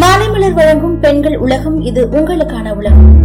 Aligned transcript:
மாலைமலர் 0.00 0.52
வழங்கும் 0.52 1.00
பெண்கள் 1.00 1.36
உலகம் 1.36 1.80
இது 1.80 2.08
உங்களுக்கான 2.08 2.72
உலகம். 2.76 3.24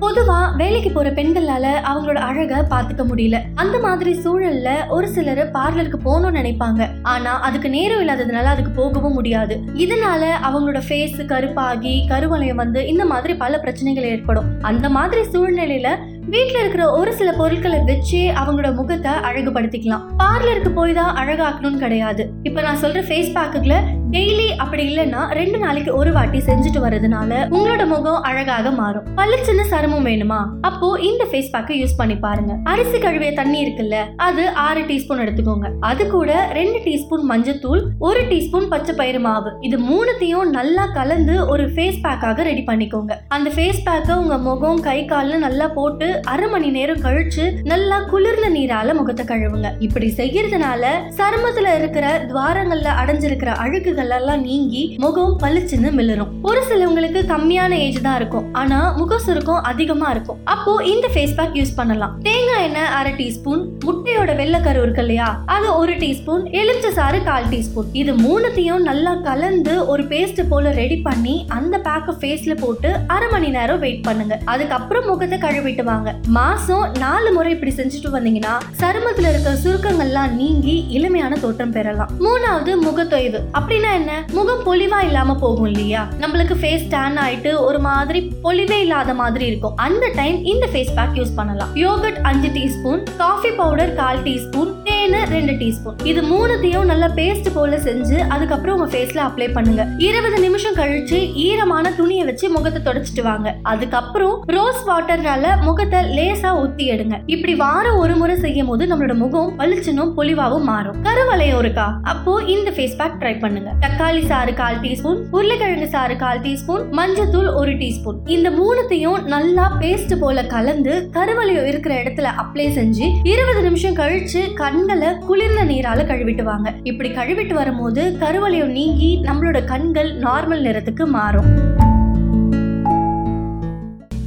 பொதுவா 0.00 0.56
வேலைக்கு 0.56 0.90
போற 0.90 1.10
பெண்களால 1.10 1.66
அவங்களோட 1.90 2.14
அழக 2.14 2.66
பாத்துக்க 2.70 3.02
முடியல. 3.10 3.40
அந்த 3.54 3.78
மாதிரி 3.78 4.12
சூழல்ல 4.24 4.88
ஒரு 4.88 5.08
சிலர் 5.08 5.50
பார்லருக்கு 5.52 5.98
போகணும்னு 6.04 6.38
நினைப்பாங்க. 6.38 6.88
ஆனா 7.02 7.40
அதுக்கு 7.40 7.70
நேரம் 7.70 8.02
இல்லாததுனால 8.02 8.44
அதுக்கு 8.44 8.70
போகவும் 8.70 9.12
முடியாது. 9.12 9.60
இதனால 9.74 10.22
அவங்களோட 10.48 10.82
ஃபேஸ் 10.88 11.18
கருப்பாகி 11.32 12.06
கருவளையம் 12.08 12.54
வந்து 12.54 12.86
இந்த 12.86 13.04
மாதிரி 13.04 13.34
பல 13.34 13.58
பிரச்சனைகள் 13.58 14.04
ஏற்படும். 14.04 14.44
அந்த 14.62 14.88
மாதிரி 14.88 15.22
சூழ்நிலையில 15.32 15.88
வீட்டில் 16.20 16.60
இருக்கிற 16.60 16.90
ஒரு 16.90 17.12
சில 17.12 17.32
பொருட்களை 17.32 17.78
வச்சு 17.80 18.18
அவங்களோட 18.18 18.74
முகத்தை 18.74 19.12
அழகுபடுத்திக்கலாம். 19.12 20.02
பார்லருக்கு 20.18 20.68
போய் 20.68 20.92
தான் 20.92 21.16
அழகாக்கணும்னு 21.16 21.76
கிடையாது. 21.76 22.30
இப்ப 22.42 22.60
நான் 22.60 22.82
சொல்ற 22.82 23.02
ஃபேஸ் 23.10 23.34
பேக்குகளை 23.36 23.95
டெய்லி 24.14 24.48
அப்படி 24.62 24.82
இல்லைன்னா 24.88 25.20
ரெண்டு 25.38 25.58
நாளைக்கு 25.58 25.96
ஒரு 25.96 26.12
வாட்டி 26.12 26.38
செஞ்சுட்டு 26.38 26.80
வர்றதுனால 26.84 27.30
உங்களோட 27.56 27.86
முகம் 27.86 28.22
அழகாக 28.22 28.70
மாறும். 28.70 29.06
பளிச்சுன்னு 29.16 29.64
சருமம் 29.70 30.06
வேணுமா? 30.06 30.38
அப்போ 30.60 30.88
இந்த 31.08 31.22
ஃபேஸ் 31.30 31.50
பேக்கை 31.54 31.76
யூஸ் 31.80 31.96
பண்ணி 31.96 32.16
பாருங்க. 32.16 32.52
அரிசி 32.64 32.98
கழுவிய 32.98 33.32
தண்ணி 33.32 33.58
இருக்குல்ல 33.64 33.96
அது 34.16 34.50
ஆறு 34.66 34.80
டீஸ்பூன் 34.80 35.22
எடுத்துக்கோங்க. 35.24 35.70
அது 35.80 36.06
கூட 36.10 36.30
ரெண்டு 36.52 36.78
டீஸ்பூன் 36.86 37.24
மஞ்சத்தூள் 37.30 37.82
ஒரு 37.98 38.22
டீஸ்பூன் 38.30 38.68
பச்சை 38.68 38.94
பயிறு 38.94 39.20
மாவு. 39.20 39.52
இது 39.60 39.78
மூணுத்தையும் 39.78 40.52
நல்லா 40.58 40.86
கலந்து 40.98 41.46
ஒரு 41.46 41.66
ஃபேஸ் 41.74 41.98
பேக்காக 42.06 42.42
ரெடி 42.50 42.64
பண்ணிக்கோங்க. 42.70 43.12
அந்த 43.28 43.50
ஃபேஸ் 43.50 43.82
பேக்கை 43.88 44.16
உங்க 44.16 44.38
முகம் 44.38 44.80
கை 44.80 44.98
கால்ல 45.12 45.38
நல்லா 45.46 45.68
போட்டு 45.68 46.20
அரை 46.24 46.48
மணி 46.48 46.70
நேரம் 46.70 47.04
கழிச்சு 47.08 47.46
நல்லா 47.62 48.00
குளிர்ந்த 48.14 48.50
நீரால 48.58 48.94
முகத்தை 48.94 49.26
கழுவுங்க. 49.32 49.70
இப்படி 49.78 50.12
செய்யறதுனால 50.16 50.84
சருமத்துல 51.18 51.74
இருக்கிற 51.78 52.06
துவாரங்கள்ல 52.32 52.88
அடைஞ்சிருக்கிற 53.02 53.52
அழுக்குகள் 53.96 54.16
எல்லாம் 54.16 54.42
நீங்கி 54.48 54.82
முகம் 55.04 55.34
பளிச்சுன்னு 55.42 55.90
மிளரும். 55.98 56.30
ஒரு 56.48 56.60
சிலவங்களுக்கு 56.68 57.20
கம்மியான 57.32 57.72
ஏஜ் 57.84 57.98
தான் 58.06 58.16
இருக்கும். 58.20 58.46
ஆனா 58.60 58.78
முக 58.98 59.18
சுருக்கம் 59.26 59.62
அதிகமா 59.70 60.08
இருக்கும். 60.14 60.38
அப்போ 60.54 60.72
இந்த 60.92 61.06
ஃபேஸ் 61.14 61.34
பேக் 61.38 61.56
யூஸ் 61.58 61.74
பண்ணலாம். 61.78 62.12
தேங்காய் 62.26 62.64
எண்ணெய் 62.66 62.90
அரை 62.98 63.12
டீஸ்பூன் 63.20 63.62
முட்டையோட 63.86 64.30
வெள்ளைக்கரு 64.40 64.82
இருக்கு 64.84 65.02
இல்லையா? 65.04 65.28
அது 65.56 65.68
ஒரு 65.80 65.94
டீஸ்பூன் 66.02 66.44
எலுமிச்சை 66.60 66.90
சாறு 66.98 67.20
கால் 67.28 67.48
டீஸ்பூன் 67.54 67.88
இது 68.00 68.14
மூணுத்தையும் 68.24 68.84
நல்லா 68.90 69.14
கலந்து 69.28 69.74
ஒரு 69.92 70.04
பேஸ்ட் 70.12 70.42
போல 70.52 70.72
ரெடி 70.80 70.98
பண்ணி 71.08 71.36
அந்த 71.58 71.74
பேக்கை 71.88 72.14
ஃபேஸ்ல 72.22 72.56
போட்டு 72.64 72.92
அரை 73.16 73.30
மணி 73.34 73.50
நேரம் 73.58 73.82
வெயிட் 73.86 74.04
பண்ணுங்க. 74.08 74.34
அதுக்கப்புறம் 74.54 75.08
முகத்தை 75.10 75.38
கழுவிட்டு 75.46 75.86
வாங்க. 75.90 76.08
மாசம் 76.38 76.86
நாலு 77.04 77.30
முறை 77.38 77.52
இப்படி 77.56 77.74
செஞ்சுட்டு 77.80 78.14
வந்தீங்கன்னா 78.16 78.54
சருமத்துல 78.82 79.32
இருக்க 79.32 79.56
சுருக்கங்கள்லாம் 79.64 80.36
நீங்கி 80.42 80.76
இளமையான 80.98 81.40
தோற்றம் 81.46 81.74
பெறலாம். 81.78 82.12
மூணாவது 82.26 82.72
முகத்தொய்வு. 82.86 83.40
அப்படின்னா 83.58 83.85
என்ன 83.92 84.24
முகம் 84.32 84.62
பொலிவா 84.66 85.04
இல்லாம 85.04 85.34
போகும் 85.34 85.66
இல்லையா? 85.66 86.08
நம்மளுக்கு 86.20 86.54
ஃபேஸ் 86.62 86.86
டேன் 86.88 87.18
ஆயிட்டு 87.24 87.60
ஒரு 87.60 87.78
மாதிரி 87.78 88.32
பொலிவே 88.44 88.78
இல்லாத 88.80 89.14
மாதிரி 89.14 89.46
இருக்கும். 89.46 89.76
அந்த 89.76 90.10
டைம் 90.14 90.44
இந்த 90.44 90.66
ஃபேஸ் 90.72 90.92
பேக் 90.94 91.14
யூஸ் 91.14 91.34
பண்ணலாம். 91.36 91.70
யோகட் 91.74 92.20
அஞ்சு 92.22 92.48
டீஸ்பூன் 92.48 93.02
காஃபி 93.16 93.50
பவுடர் 93.50 93.94
கால் 93.94 94.22
டீஸ்பூன் 94.22 94.70
தேனு 94.84 95.20
ரெண்டு 95.28 95.52
டீஸ்பூன் 95.52 95.96
இது 96.04 96.22
மூணுத்தையும் 96.22 96.84
நல்லா 96.84 97.08
பேஸ்ட் 97.08 97.54
போல 97.54 97.76
செஞ்சு 97.76 98.18
அதுக்கப்புறம் 98.28 98.80
உங்க 98.80 98.98
ஃபேஸ்ல 98.98 99.20
அப்ளை 99.28 99.52
பண்ணுங்க. 99.52 99.86
இருபது 99.98 100.40
நிமிஷம் 100.40 100.74
கழிச்சு 100.74 101.32
ஈரமான 101.34 101.92
துணியை 101.92 102.24
வச்சு 102.24 102.50
முகத்தை 102.50 102.82
தொடச்சிட்டு 102.82 103.22
வாங்க. 103.22 103.54
அதுக்கப்புறம் 103.62 104.42
ரோஸ் 104.46 104.82
வாட்டர்னால 104.88 105.62
முகத்தை 105.62 105.98
லேசா 105.98 106.52
ஊத்தி 106.62 106.86
எடுங்க. 106.94 107.18
இப்படி 107.26 107.54
வாரம் 107.54 107.96
ஒரு 107.96 108.16
முறை 108.16 108.36
செய்யும் 108.36 108.66
போது 108.66 108.86
நம்மளோட 108.86 109.14
முகம் 109.14 109.58
பளிச்சுனும் 109.58 110.12
பொலிவாவும் 110.16 110.68
மாறும். 110.72 111.02
கருவளையம் 111.02 111.58
இருக்கா? 111.58 112.00
அப்போ 112.02 112.42
இந்த 112.42 112.70
ஃபேஸ் 112.70 112.96
பேக் 112.96 113.18
ட்ரை 113.20 113.40
பண்ணுங்க. 113.40 113.75
தக்காளி 113.82 114.20
சாறு 114.30 114.52
கால் 114.54 114.78
டீஸ்பூன் 114.82 115.18
உருளைக்கிழங்கு 115.36 115.88
சாறு 115.94 116.14
கால் 116.16 116.40
டீஸ்பூன் 116.44 116.84
மஞ்சத்தூள் 116.98 117.48
ஒரு 117.54 117.72
டீஸ்பூன். 117.80 118.18
இந்த 118.34 118.48
மூணுத்தையும் 118.50 119.24
நல்லா 119.32 119.64
பேஸ்ட் 119.80 120.14
போல 120.20 120.44
கலந்து 120.54 120.92
கருவலையோ 121.16 121.62
இருக்கிற 121.70 121.94
இடத்துல 122.02 122.30
அப்ளை 122.42 122.66
செஞ்சு 122.78 123.08
இருபது 123.32 123.62
நிமிஷம் 123.62 123.96
கழிச்சு 123.96 124.42
கண்களை 124.54 125.10
குளிர்ந்த 125.28 125.64
நீரால 125.72 126.06
கழுவிட்டு 126.12 126.42
வாங்க 126.42 126.74
இப்படி 126.82 127.10
கழுவிட்டு 127.18 127.56
வரும்போது 127.60 128.04
கருவலையோ 128.22 128.68
நீங்கி 128.78 129.12
நம்மளோட 129.28 129.64
கண்கள் 129.64 130.10
நார்மல் 130.18 130.64
நிறத்துக்கு 130.68 131.06
மாறும். 131.18 131.50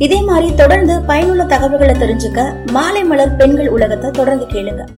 இதே 0.06 0.22
மாதிரி 0.22 0.50
தொடர்ந்து 0.56 0.94
பயனுள்ள 1.02 1.44
தகவல்களை 1.44 1.96
தெரிஞ்சுக்க 1.96 2.42
மாலை 2.72 3.04
மலர் 3.04 3.36
பெண்கள் 3.36 3.70
உலகத்தை 3.70 4.10
தொடர்ந்து 4.12 4.46
கேளுங்க. 4.46 4.84